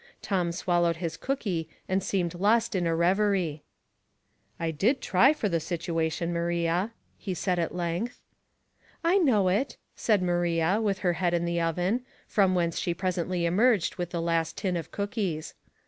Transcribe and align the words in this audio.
Tom 0.23 0.51
swallowed 0.51 0.95
his 0.95 1.15
cookie 1.15 1.69
and 1.87 2.01
seemed 2.01 2.33
lost 2.33 2.73
in 2.73 2.87
a 2.87 2.95
reverie. 2.95 3.61
I 4.59 4.71
did 4.71 4.99
try 4.99 5.31
for 5.31 5.47
the 5.47 5.59
situation, 5.59 6.33
Maria," 6.33 6.91
he 7.19 7.35
said 7.35 7.59
at 7.59 7.75
length. 7.75 8.19
"I 9.03 9.19
know 9.19 9.47
it," 9.47 9.77
said 9.95 10.23
Maria, 10.23 10.81
with 10.81 11.01
her 11.05 11.13
head 11.13 11.35
in 11.35 11.45
the 11.45 11.61
oven, 11.61 12.03
from 12.27 12.55
whence 12.55 12.79
she 12.79 12.95
presently 12.95 13.45
emerged 13.45 13.97
with 13.97 14.09
the 14.09 14.23
last 14.23 14.57
tin 14.57 14.75
of 14.75 14.89
cookies. 14.89 15.53